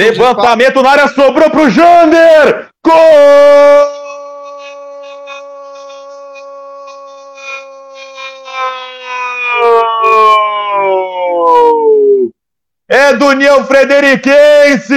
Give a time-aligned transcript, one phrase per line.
[0.00, 2.68] Levantamento na área, sobrou pro Jander!
[2.82, 2.94] Gol!
[12.88, 14.94] É do União Frederiquense!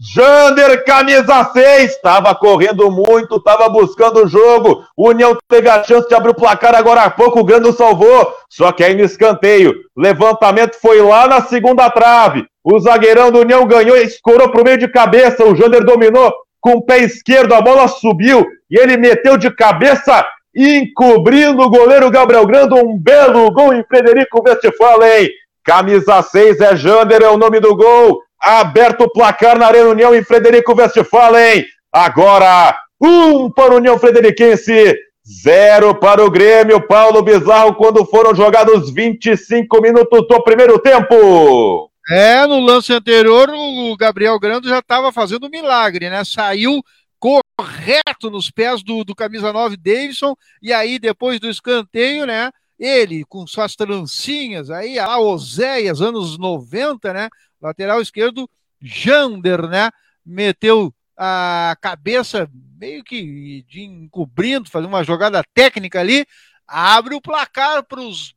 [0.00, 4.84] Jander, camisa 6, estava correndo muito, estava buscando o jogo.
[4.96, 8.32] O União teve a chance de abrir o placar agora há pouco, o Grande salvou.
[8.48, 12.46] Só que aí no escanteio, levantamento foi lá na segunda trave.
[12.70, 15.42] O zagueirão do União ganhou escorou para o meio de cabeça.
[15.42, 20.26] O Jander dominou com o pé esquerdo, a bola subiu e ele meteu de cabeça,
[20.54, 22.76] encobrindo o goleiro Gabriel Grando.
[22.76, 25.30] Um belo gol em Frederico Westphalen.
[25.64, 28.20] Camisa 6 é Jander, é o nome do gol.
[28.38, 31.64] Aberto o placar na Arena União em Frederico Westphalen.
[31.90, 34.94] Agora, um para o União Frederiquense,
[35.42, 36.86] zero para o Grêmio.
[36.86, 41.87] Paulo Bizarro, quando foram jogados 25 minutos do primeiro tempo.
[42.10, 46.24] É, no lance anterior, o Gabriel Grando já estava fazendo um milagre, né?
[46.24, 46.82] Saiu
[47.18, 52.50] correto nos pés do, do camisa 9 Davidson, e aí depois do escanteio, né?
[52.78, 57.28] Ele com suas trancinhas aí, a Oséias, anos 90, né?
[57.60, 58.48] Lateral esquerdo,
[58.80, 59.90] Jander, né?
[60.24, 62.48] Meteu a cabeça
[62.80, 66.24] meio que de encobrindo, fazendo uma jogada técnica ali,
[66.66, 68.32] abre o placar para os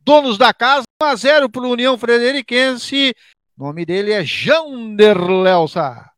[0.00, 3.14] donos da casa, 1 a 0 para o União Frederiquense.
[3.58, 6.10] O nome dele é Jander Lelsa.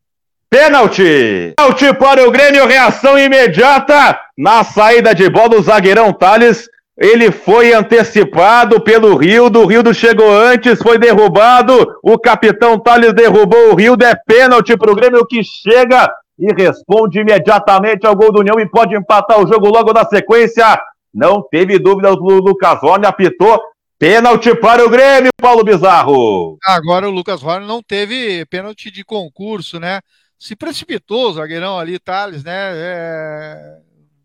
[0.48, 1.54] Pênalti!
[1.56, 7.72] Pênalti para o Grêmio, reação imediata na saída de bola do zagueirão Thales ele foi
[7.72, 14.04] antecipado pelo Rildo, o Rildo chegou antes, foi derrubado, o capitão Thales derrubou o Rildo,
[14.04, 18.68] é pênalti para o Grêmio que chega e responde imediatamente ao gol do União e
[18.68, 20.78] pode empatar o jogo logo na sequência.
[21.12, 23.60] Não teve dúvida, o Lucas Horne apitou
[24.04, 26.58] pênalti para o Grêmio, Paulo Bizarro.
[26.62, 30.02] Agora o Lucas Horne não teve pênalti de concurso, né?
[30.38, 32.52] Se precipitou o zagueirão ali, Thales, né?
[32.54, 33.78] É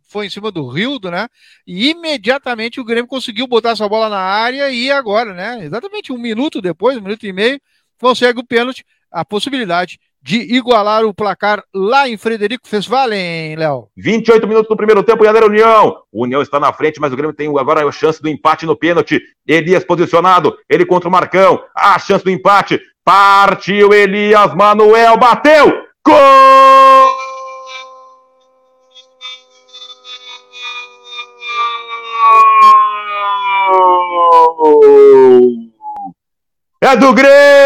[0.09, 1.30] foi em cima do Rildo, né?
[1.66, 5.63] E imediatamente o Grêmio conseguiu botar essa bola na área e agora, né?
[5.63, 7.61] Exatamente um minuto depois, um minuto e meio,
[7.97, 13.88] consegue o pênalti, a possibilidade de igualar o placar lá em Frederico Fesvalen, Léo.
[13.97, 15.96] 28 minutos do primeiro tempo, galera União.
[16.12, 18.75] O União está na frente, mas o Grêmio tem agora a chance do empate no
[18.75, 19.22] pênalti.
[19.47, 21.62] Elias posicionado, ele contra o Marcão.
[21.75, 22.79] A chance do empate.
[23.03, 25.84] Partiu Elias Manuel, bateu!
[26.06, 26.16] Gol!
[36.81, 37.59] É do Grêmio!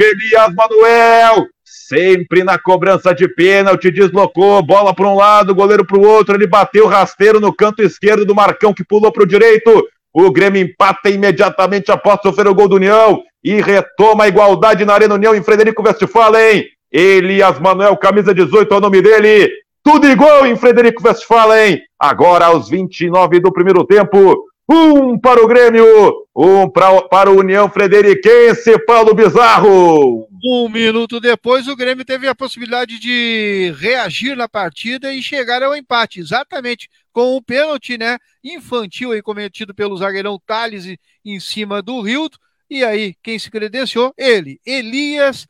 [0.00, 1.46] De Elias Manuel!
[1.62, 6.46] Sempre na cobrança de pênalti, deslocou, bola para um lado, goleiro para o outro, ele
[6.46, 9.86] bateu rasteiro no canto esquerdo do Marcão que pulou para o direito.
[10.10, 14.94] O Grêmio empata imediatamente após sofrer o gol do União e retoma a igualdade na
[14.94, 16.64] Arena União em Frederico Westphalen.
[16.90, 19.50] Elias Manuel, camisa 18, é o nome dele.
[19.84, 21.78] Tudo igual em Frederico Westphalen.
[21.98, 24.46] Agora aos 29 do primeiro tempo.
[24.72, 25.84] Um para o Grêmio,
[26.32, 30.28] um pra, para o União Frederiquense, Paulo Bizarro.
[30.44, 35.74] Um minuto depois, o Grêmio teve a possibilidade de reagir na partida e chegar ao
[35.74, 40.86] empate, exatamente com o pênalti né, infantil aí cometido pelo zagueirão Thales
[41.24, 42.38] em cima do Rildo.
[42.70, 44.14] E aí, quem se credenciou?
[44.16, 45.48] Ele, Elias.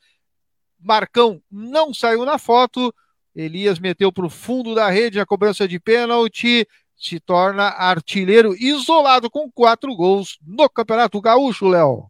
[0.83, 2.91] Marcão não saiu na foto.
[3.37, 6.67] Elias meteu para o fundo da rede a cobrança de pênalti
[7.01, 12.05] se torna artilheiro isolado com quatro gols no Campeonato Gaúcho, Léo.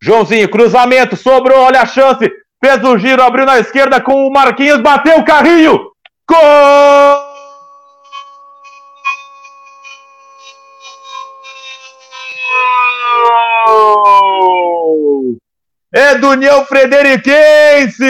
[0.00, 2.30] Joãozinho, cruzamento, sobrou, olha a chance.
[2.64, 5.90] Fez o giro, abriu na esquerda com o Marquinhos, bateu o carrinho.
[6.28, 7.26] Gol!
[15.92, 18.04] É do União Frederiquense!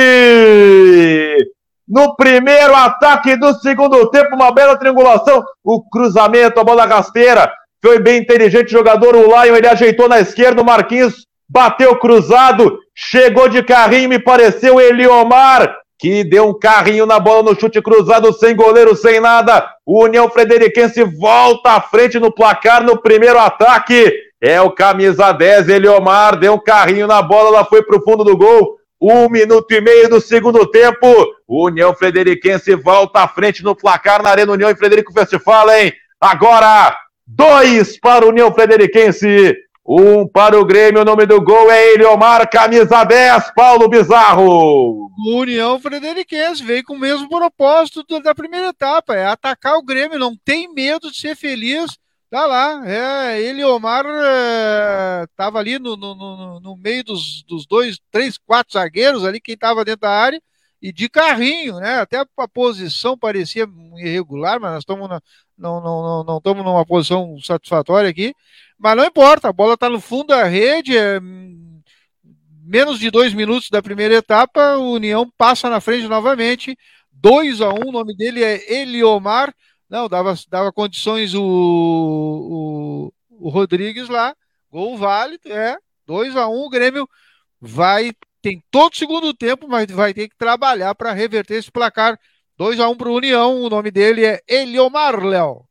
[1.89, 5.45] No primeiro ataque do segundo tempo, uma bela triangulação.
[5.65, 7.51] O cruzamento, a bola rasteira.
[7.83, 9.15] Foi bem inteligente o jogador.
[9.15, 10.63] O Lion, ele ajeitou na esquerda.
[10.63, 12.79] O Marquinhos bateu cruzado.
[12.95, 15.77] Chegou de carrinho, me pareceu Eliomar.
[15.99, 19.67] Que deu um carrinho na bola no chute cruzado, sem goleiro, sem nada.
[19.87, 24.13] O União Frederiquense volta à frente no placar no primeiro ataque.
[24.43, 28.37] É o camisa 10, Eliomar, deu um carrinho na bola, ela foi pro fundo do
[28.37, 28.76] gol.
[29.01, 31.07] Um minuto e meio do segundo tempo.
[31.47, 35.93] União Frederiquense volta à frente no placar na Arena União e Frederico Westphalen.
[36.21, 36.97] Agora,
[37.27, 39.55] dois para o União Frederiquense,
[39.87, 41.03] um para o Grêmio.
[41.03, 45.11] O nome do gol é Eliomar, camisa 10, Paulo Bizarro.
[45.27, 50.19] União Frederiquense veio com o mesmo propósito da primeira etapa: é atacar o Grêmio.
[50.19, 51.99] Não tem medo de ser feliz
[52.29, 53.65] Tá lá, é, ele e
[55.37, 59.57] Tava ali no, no, no, no meio dos, dos, dois, três, quatro zagueiros ali, quem
[59.57, 60.41] tava dentro da área,
[60.81, 62.01] e de carrinho, né?
[62.01, 63.67] Até a posição parecia
[63.97, 65.09] irregular, mas nós estamos
[65.57, 68.35] não, não, não, estamos numa posição satisfatória aqui.
[68.79, 71.19] Mas não importa, a bola está no fundo da rede, é,
[72.63, 76.77] menos de dois minutos da primeira etapa, o União passa na frente novamente,
[77.13, 79.55] 2 a 1 um, o nome dele é Eliomar,
[79.89, 84.35] não, dava, dava condições o, o, o Rodrigues lá,
[84.77, 87.09] gol válido, é, 2 a 1 um, o Grêmio
[87.59, 88.13] vai,
[88.43, 92.19] tem todo o segundo tempo, mas vai ter que trabalhar para reverter esse placar,
[92.59, 95.63] 2 a 1 um para o União, o nome dele é Eliomar, Léo.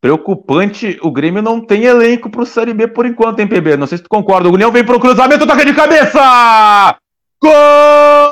[0.00, 3.76] Preocupante, o Grêmio não tem elenco para o Série B por enquanto, hein, PB?
[3.76, 4.48] Não sei se tu concorda.
[4.48, 6.96] O União vem para o cruzamento, toca de cabeça!
[7.42, 8.29] Gol!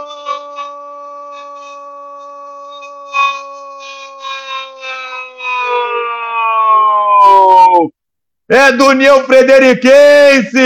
[8.50, 10.58] É do União Frederiquense!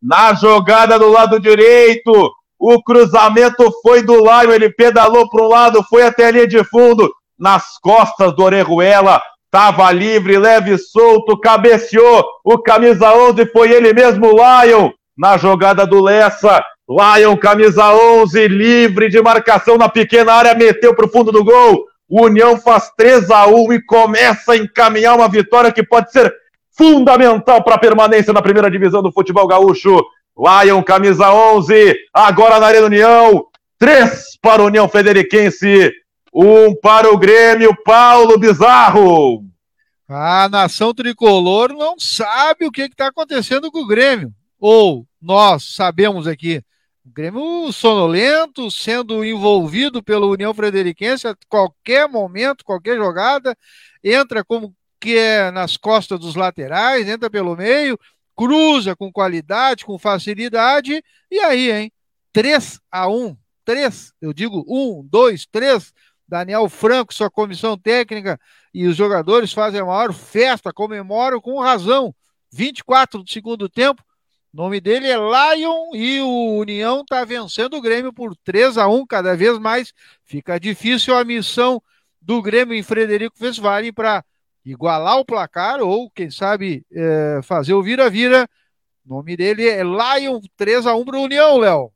[0.00, 5.84] Na jogada do lado direito, o cruzamento foi do Lion, ele pedalou para o lado,
[5.90, 12.24] foi até a linha de fundo nas costas do Orejuela, estava livre, leve solto, cabeceou,
[12.44, 19.08] o camisa 11 foi ele mesmo, Lion, na jogada do Lessa, Lion, camisa 11, livre
[19.08, 23.30] de marcação na pequena área, meteu para o fundo do gol, o União faz 3
[23.30, 26.34] a 1 e começa a encaminhar uma vitória que pode ser
[26.76, 30.02] fundamental para a permanência na primeira divisão do futebol gaúcho.
[30.36, 33.44] Lion, camisa 11, agora na Arena União,
[33.78, 35.92] 3 para a União Federiquense,
[36.34, 39.44] um para o Grêmio, Paulo Bizarro.
[40.08, 44.32] A nação tricolor não sabe o que está acontecendo com o Grêmio.
[44.58, 46.60] Ou nós sabemos aqui.
[47.04, 53.56] O Grêmio sonolento, sendo envolvido pelo União Frederiquense a qualquer momento, qualquer jogada,
[54.04, 57.98] entra como que é nas costas dos laterais, entra pelo meio,
[58.36, 61.92] cruza com qualidade, com facilidade, e aí, hein?
[62.32, 65.92] 3 a 1 3, eu digo 1, 2, 3
[66.28, 68.38] Daniel Franco, sua comissão técnica
[68.72, 72.14] e os jogadores fazem a maior festa, comemoram com razão.
[72.52, 74.02] 24 do segundo tempo.
[74.52, 78.88] O nome dele é Lion e o União está vencendo o Grêmio por 3 a
[78.88, 79.92] 1 cada vez mais.
[80.24, 81.80] Fica difícil a missão
[82.20, 84.24] do Grêmio em Frederico Vesvalen para
[84.64, 88.48] igualar o placar ou, quem sabe, é, fazer o vira-vira.
[89.06, 91.92] O nome dele é Lion 3 a 1 para o União, Léo.